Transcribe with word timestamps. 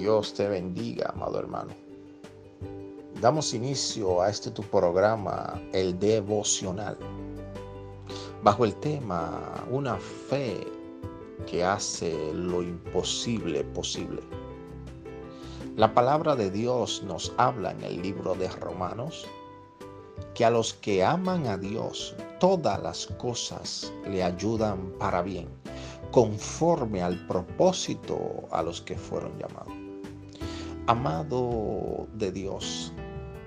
Dios 0.00 0.32
te 0.32 0.48
bendiga, 0.48 1.10
amado 1.14 1.38
hermano. 1.38 1.74
Damos 3.20 3.52
inicio 3.52 4.22
a 4.22 4.30
este 4.30 4.50
tu 4.50 4.62
programa, 4.62 5.60
el 5.74 5.98
devocional, 5.98 6.96
bajo 8.42 8.64
el 8.64 8.74
tema 8.76 9.62
Una 9.70 9.98
fe 9.98 10.66
que 11.46 11.62
hace 11.62 12.32
lo 12.32 12.62
imposible 12.62 13.62
posible. 13.62 14.22
La 15.76 15.92
palabra 15.92 16.34
de 16.34 16.50
Dios 16.50 17.02
nos 17.02 17.34
habla 17.36 17.72
en 17.72 17.82
el 17.82 18.00
libro 18.00 18.34
de 18.34 18.48
Romanos 18.48 19.26
que 20.32 20.46
a 20.46 20.50
los 20.50 20.72
que 20.72 21.04
aman 21.04 21.46
a 21.46 21.58
Dios 21.58 22.16
todas 22.38 22.82
las 22.82 23.06
cosas 23.18 23.92
le 24.08 24.22
ayudan 24.22 24.94
para 24.98 25.20
bien, 25.20 25.46
conforme 26.10 27.02
al 27.02 27.26
propósito 27.26 28.48
a 28.50 28.62
los 28.62 28.80
que 28.80 28.96
fueron 28.96 29.38
llamados. 29.38 29.89
Amado 30.90 32.08
de 32.14 32.32
Dios, 32.32 32.92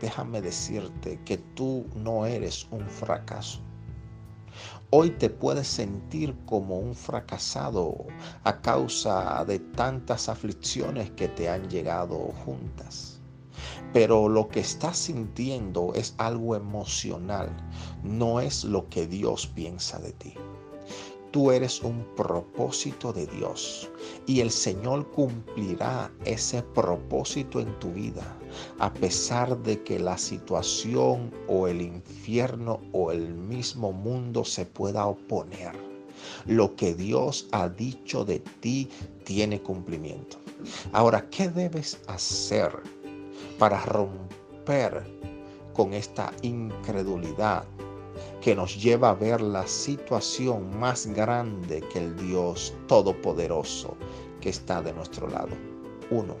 déjame 0.00 0.40
decirte 0.40 1.20
que 1.24 1.38
tú 1.38 1.84
no 1.96 2.24
eres 2.24 2.68
un 2.70 2.88
fracaso. 2.88 3.58
Hoy 4.90 5.10
te 5.10 5.28
puedes 5.28 5.66
sentir 5.66 6.36
como 6.46 6.78
un 6.78 6.94
fracasado 6.94 8.06
a 8.44 8.60
causa 8.60 9.44
de 9.44 9.58
tantas 9.58 10.28
aflicciones 10.28 11.10
que 11.10 11.26
te 11.26 11.48
han 11.48 11.68
llegado 11.68 12.16
juntas. 12.44 13.20
Pero 13.92 14.28
lo 14.28 14.46
que 14.46 14.60
estás 14.60 14.96
sintiendo 14.96 15.94
es 15.96 16.14
algo 16.18 16.54
emocional, 16.54 17.48
no 18.04 18.38
es 18.38 18.62
lo 18.62 18.88
que 18.88 19.08
Dios 19.08 19.48
piensa 19.48 19.98
de 19.98 20.12
ti. 20.12 20.34
Tú 21.32 21.50
eres 21.50 21.82
un 21.82 22.04
propósito 22.14 23.12
de 23.12 23.26
Dios 23.26 23.90
y 24.26 24.40
el 24.40 24.50
Señor 24.50 25.10
cumplirá 25.12 26.12
ese 26.26 26.62
propósito 26.62 27.58
en 27.58 27.78
tu 27.78 27.90
vida 27.90 28.36
a 28.78 28.92
pesar 28.92 29.56
de 29.62 29.82
que 29.82 29.98
la 29.98 30.18
situación 30.18 31.32
o 31.48 31.68
el 31.68 31.80
infierno 31.80 32.80
o 32.92 33.12
el 33.12 33.34
mismo 33.34 33.92
mundo 33.92 34.44
se 34.44 34.66
pueda 34.66 35.06
oponer. 35.06 35.72
Lo 36.46 36.76
que 36.76 36.94
Dios 36.94 37.48
ha 37.52 37.68
dicho 37.68 38.24
de 38.24 38.40
ti 38.60 38.88
tiene 39.24 39.60
cumplimiento. 39.60 40.36
Ahora, 40.92 41.28
¿qué 41.30 41.48
debes 41.48 41.98
hacer 42.06 42.70
para 43.58 43.80
romper 43.86 45.02
con 45.72 45.94
esta 45.94 46.32
incredulidad 46.42 47.64
que 48.42 48.56
nos 48.56 48.82
lleva 48.82 49.10
a 49.10 49.14
ver 49.14 49.40
la 49.40 49.64
situación 49.68 50.76
más 50.78 51.06
grande 51.06 51.80
que 51.92 52.00
el 52.00 52.16
Dios 52.16 52.74
Todopoderoso 52.88 53.96
que 54.40 54.48
está 54.48 54.82
de 54.82 54.92
nuestro 54.92 55.28
lado. 55.28 55.50
Uno, 56.10 56.34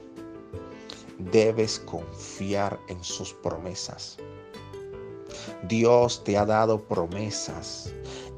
debes 1.30 1.78
confiar 1.78 2.76
en 2.88 3.02
sus 3.04 3.32
promesas. 3.32 4.18
Dios 5.68 6.24
te 6.24 6.36
ha 6.36 6.44
dado 6.44 6.82
promesas 6.82 7.94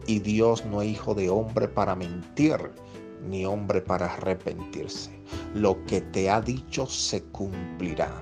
y 0.07 0.19
Dios 0.19 0.67
no 0.67 0.83
es 0.83 0.91
hijo 0.91 1.15
de 1.15 1.31
hombre 1.31 1.67
para 1.67 1.97
mentir 1.97 2.59
ni 3.27 3.47
hombre 3.47 3.81
para 3.81 4.13
arrepentirse. 4.13 5.11
Lo 5.55 5.83
que 5.87 6.03
te 6.03 6.29
ha 6.29 6.43
dicho 6.43 6.87
se 6.87 7.23
cumplirá. 7.25 8.13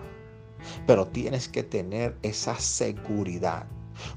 Pero 0.87 1.09
tienes 1.09 1.49
que 1.49 1.65
tener 1.65 2.17
esa 2.23 2.57
seguridad 2.61 3.67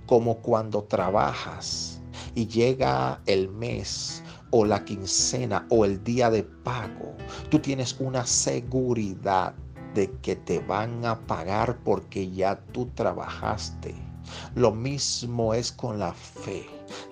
como 0.06 0.38
cuando 0.38 0.84
trabajas 0.84 2.02
y 2.36 2.48
llega 2.48 3.22
el 3.26 3.50
mes 3.50 4.24
o 4.52 4.66
la 4.66 4.84
quincena 4.86 5.66
o 5.70 5.86
el 5.86 6.04
día 6.04 6.30
de 6.30 6.44
pago, 6.44 7.16
tú 7.50 7.60
tienes 7.60 7.96
una 8.00 8.26
seguridad 8.26 9.54
de 9.94 10.12
que 10.22 10.36
te 10.36 10.60
van 10.60 11.06
a 11.06 11.20
pagar 11.26 11.78
porque 11.84 12.30
ya 12.32 12.60
tú 12.74 12.88
trabajaste. 12.96 13.96
Lo 14.56 14.72
mismo 14.72 15.54
es 15.54 15.72
con 15.72 16.00
la 16.00 16.14
fe. 16.14 16.66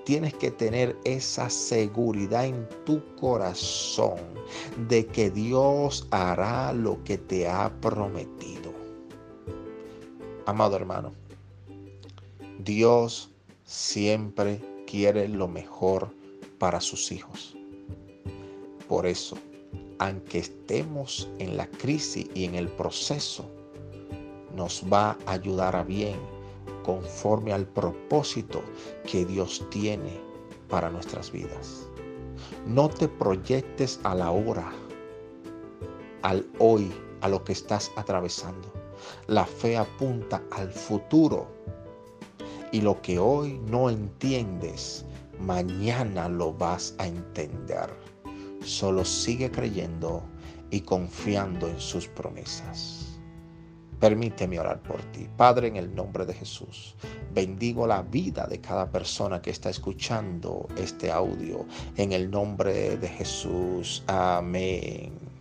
Tienes 0.06 0.34
que 0.34 0.52
tener 0.52 0.98
esa 1.06 1.50
seguridad 1.50 2.46
en 2.46 2.68
tu 2.86 3.02
corazón 3.16 4.20
de 4.88 5.06
que 5.06 5.30
Dios 5.30 6.08
hará 6.12 6.74
lo 6.74 7.04
que 7.04 7.18
te 7.18 7.48
ha 7.48 7.72
prometido. 7.82 8.74
Amado 10.46 10.76
hermano, 10.76 11.14
Dios 12.64 13.30
siempre 13.66 14.62
quiere 14.88 15.28
lo 15.28 15.50
mejor 15.50 16.16
para 16.60 16.80
sus 16.80 17.12
hijos. 17.12 17.58
Por 18.88 19.06
eso, 19.06 19.38
aunque 20.00 20.40
estemos 20.40 21.28
en 21.40 21.58
la 21.58 21.68
crisis 21.68 22.30
y 22.34 22.46
en 22.46 22.56
el 22.56 22.70
proceso, 22.70 23.44
nos 24.56 24.82
va 24.92 25.18
a 25.26 25.34
ayudar 25.34 25.76
a 25.76 25.84
bien 25.84 26.18
conforme 26.84 27.52
al 27.52 27.66
propósito 27.66 28.64
que 29.12 29.26
Dios 29.26 29.66
tiene 29.70 30.22
para 30.70 30.90
nuestras 30.90 31.34
vidas. 31.34 31.86
No 32.66 32.88
te 32.88 33.10
proyectes 33.10 34.00
a 34.04 34.16
la 34.16 34.32
hora, 34.32 34.72
al 36.22 36.48
hoy, 36.60 36.90
a 37.20 37.28
lo 37.28 37.44
que 37.44 37.52
estás 37.52 37.92
atravesando. 37.98 38.72
La 39.28 39.46
fe 39.46 39.76
apunta 39.76 40.42
al 40.52 40.72
futuro 40.72 41.48
y 42.74 42.82
lo 42.82 43.00
que 43.04 43.20
hoy 43.20 43.62
no 43.68 43.92
entiendes, 43.92 45.06
mañana 45.40 46.28
lo 46.28 46.54
vas 46.54 46.96
a 46.98 47.06
entender. 47.06 47.88
Solo 48.66 49.06
sigue 49.06 49.52
creyendo 49.52 50.24
y 50.72 50.82
confiando 50.82 51.68
en 51.68 51.80
sus 51.80 52.08
promesas. 52.08 53.20
Permíteme 54.00 54.60
orar 54.60 54.82
por 54.82 55.00
ti. 55.12 55.30
Padre, 55.38 55.68
en 55.68 55.76
el 55.78 55.94
nombre 55.94 56.26
de 56.26 56.34
Jesús, 56.34 56.96
bendigo 57.32 57.86
la 57.86 58.02
vida 58.02 58.48
de 58.48 58.60
cada 58.60 58.90
persona 58.90 59.40
que 59.40 59.52
está 59.52 59.70
escuchando 59.70 60.68
este 60.76 61.12
audio. 61.12 61.68
En 61.96 62.12
el 62.12 62.32
nombre 62.32 62.98
de 62.98 63.08
Jesús. 63.08 64.04
Amén. 64.08 65.33